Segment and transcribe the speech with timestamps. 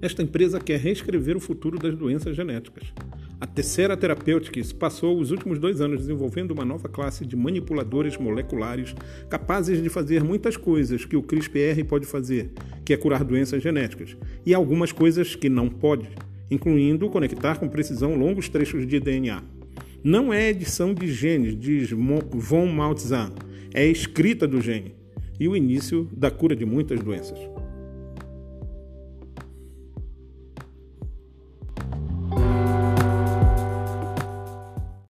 [0.00, 2.92] Esta empresa quer reescrever o futuro das doenças genéticas.
[3.40, 8.94] A Tessera Therapeutics passou os últimos dois anos desenvolvendo uma nova classe de manipuladores moleculares
[9.28, 12.52] capazes de fazer muitas coisas que o CRISPR pode fazer,
[12.84, 14.16] que é curar doenças genéticas,
[14.46, 16.08] e algumas coisas que não pode,
[16.48, 19.42] incluindo conectar com precisão longos trechos de DNA.
[20.04, 23.32] Não é edição de genes, diz von Maltzahn,
[23.74, 24.94] é escrita do gene
[25.40, 27.38] e o início da cura de muitas doenças.